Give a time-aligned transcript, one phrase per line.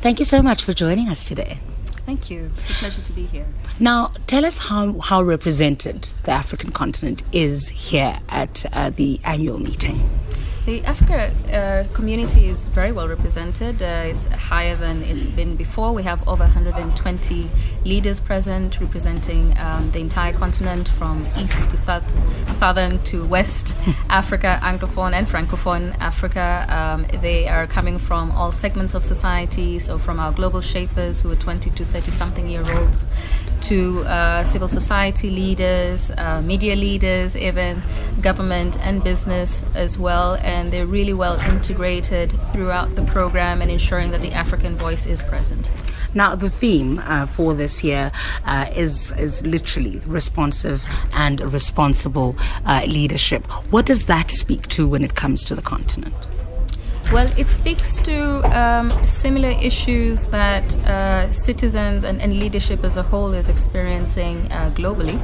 [0.00, 1.58] Thank you so much for joining us today.
[2.06, 2.52] Thank you.
[2.56, 3.46] It's a pleasure to be here.
[3.80, 9.58] Now, tell us how, how represented the African continent is here at uh, the annual
[9.58, 10.08] meeting.
[10.68, 13.80] The Africa uh, community is very well represented.
[13.82, 15.94] Uh, it's higher than it's been before.
[15.94, 17.50] We have over 120
[17.86, 22.04] leaders present, representing um, the entire continent from east to south,
[22.52, 23.74] southern to west
[24.10, 26.66] Africa, Anglophone and Francophone Africa.
[26.68, 31.30] Um, they are coming from all segments of society, so from our global shapers who
[31.30, 33.06] are 20 to 30 something year olds
[33.60, 37.82] to uh, civil society leaders, uh, media leaders, even
[38.20, 40.34] government and business as well.
[40.42, 45.22] And they're really well integrated throughout the program and ensuring that the African voice is
[45.22, 45.70] present.
[46.14, 48.10] Now, the theme uh, for this year
[48.44, 50.82] uh, is is literally responsive
[51.12, 53.44] and responsible uh, leadership.
[53.70, 56.14] What does that speak to when it comes to the continent?
[57.12, 63.02] Well, it speaks to um, similar issues that uh, citizens and, and, leadership as a
[63.02, 65.18] whole is experiencing uh, globally.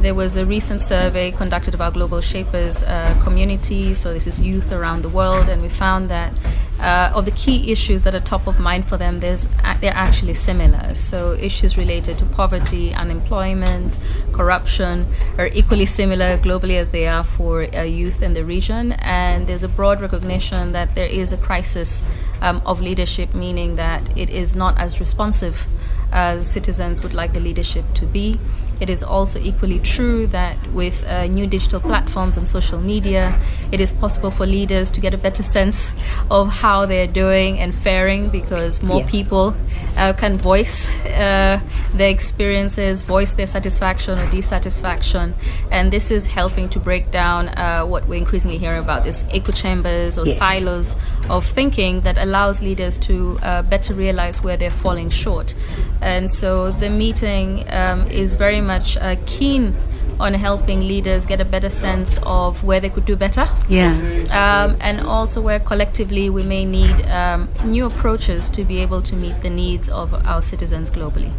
[0.00, 4.38] There was a recent survey conducted of our global shapers uh, community, so this is
[4.38, 6.32] youth around the world, and we found that
[6.78, 9.48] uh, of the key issues that are top of mind for them, there's,
[9.80, 10.94] they're actually similar.
[10.94, 13.98] So issues related to poverty, unemployment,
[14.30, 19.48] corruption are equally similar globally as they are for uh, youth in the region, and
[19.48, 22.04] there's a broad recognition that there is a crisis
[22.40, 25.66] um, of leadership, meaning that it is not as responsive
[26.12, 28.38] as citizens would like the leadership to be.
[28.80, 33.40] It is also equally true that with uh, new digital platforms and social media,
[33.72, 35.92] it is possible for leaders to get a better sense
[36.30, 39.08] of how they're doing and faring because more yeah.
[39.08, 39.56] people
[39.96, 41.60] uh, can voice uh,
[41.94, 45.34] their experiences, voice their satisfaction or dissatisfaction.
[45.70, 49.52] And this is helping to break down uh, what we're increasingly hear about this echo
[49.52, 50.38] chambers or yes.
[50.38, 50.96] silos
[51.28, 55.54] of thinking that allows leaders to uh, better realize where they're falling short.
[56.00, 59.74] And so the meeting um, is very much uh, keen
[60.20, 63.48] on helping leaders get a better sense of where they could do better.
[63.68, 63.92] Yeah.
[64.30, 69.16] Um, and also where collectively we may need um, new approaches to be able to
[69.16, 71.32] meet the needs of our citizens globally.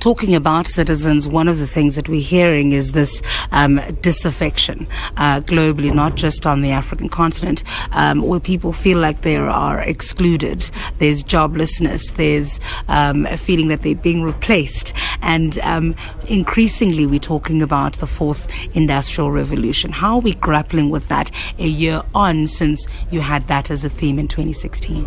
[0.00, 3.22] Talking about citizens, one of the things that we're hearing is this
[3.52, 4.86] um, disaffection
[5.16, 9.80] uh, globally, not just on the African continent, um, where people feel like they are
[9.80, 10.70] excluded.
[10.98, 14.92] There's joblessness, there's um, a feeling that they're being replaced.
[15.22, 15.94] And um,
[16.28, 19.92] increasingly, we're talking about the fourth industrial revolution.
[19.92, 23.90] How are we grappling with that a year on since you had that as a
[23.90, 25.06] theme in 2016?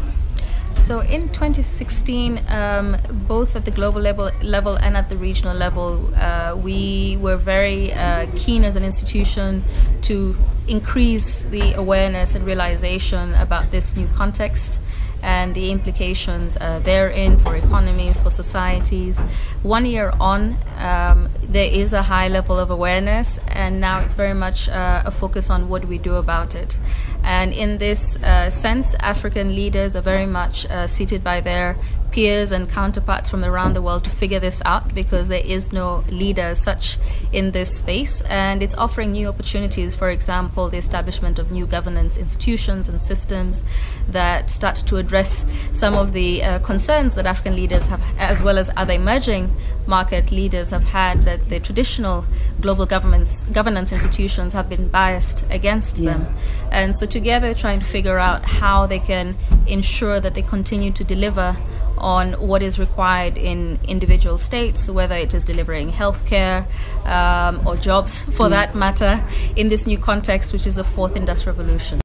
[0.78, 2.98] So in 2016, um,
[3.28, 7.92] both at the global level, level and at the regional level, uh, we were very
[7.94, 9.64] uh, keen as an institution
[10.04, 10.36] to
[10.68, 14.80] increase the awareness and realization about this new context
[15.22, 19.20] and the implications uh, therein for economies, for societies.
[19.64, 24.36] One year on, um, there is a high level of awareness, and now it's very
[24.36, 26.78] much uh, a focus on what we do about it.
[27.24, 31.76] And in this uh, sense, African leaders are very much uh, seated by their
[32.12, 36.04] peers and counterparts from around the world to figure this out because there is no
[36.10, 36.98] leader such
[37.32, 38.22] in this space.
[38.22, 43.64] And it's offering new opportunities, for example, the establishment of new governance institutions and systems
[44.08, 48.58] that start to address some of the uh, concerns that African leaders have, as well
[48.58, 49.56] as other emerging
[49.90, 52.24] market leaders have had that the traditional
[52.62, 56.14] global governments, governance institutions have been biased against yeah.
[56.14, 56.36] them.
[56.72, 59.36] And so together trying to figure out how they can
[59.68, 61.58] ensure that they continue to deliver
[61.98, 66.66] on what is required in individual states, whether it is delivering healthcare
[67.06, 68.52] um, or jobs for mm.
[68.52, 69.14] that matter,
[69.56, 71.98] in this new context, which is the fourth industrial revolution.